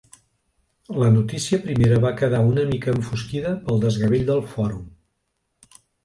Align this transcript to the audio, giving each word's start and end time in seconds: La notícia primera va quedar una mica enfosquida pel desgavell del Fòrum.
La 1.01 1.09
notícia 1.17 1.59
primera 1.65 1.99
va 2.05 2.13
quedar 2.21 2.39
una 2.51 2.63
mica 2.69 2.95
enfosquida 2.99 3.51
pel 3.67 3.83
desgavell 3.83 4.25
del 4.31 4.41
Fòrum. 4.55 4.89